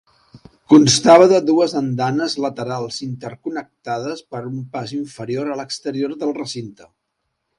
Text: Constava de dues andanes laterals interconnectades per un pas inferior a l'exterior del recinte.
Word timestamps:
Constava 0.73 1.25
de 1.31 1.41
dues 1.49 1.75
andanes 1.81 2.35
laterals 2.45 2.97
interconnectades 3.09 4.25
per 4.35 4.41
un 4.53 4.57
pas 4.77 4.95
inferior 5.01 5.51
a 5.53 5.61
l'exterior 5.63 6.19
del 6.25 6.37
recinte. 6.43 6.89